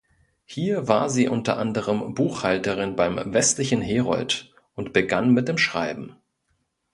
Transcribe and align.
Hier 0.45 0.87
war 0.87 1.11
sie 1.11 1.27
unter 1.27 1.57
anderem 1.59 2.15
Buchhalterin 2.15 2.95
beim 2.95 3.21
"Westlichen 3.31 3.81
Herold" 3.83 4.51
und 4.73 4.93
begann 4.93 5.31
mit 5.31 5.47
dem 5.47 5.59
Schreiben. 5.59 6.15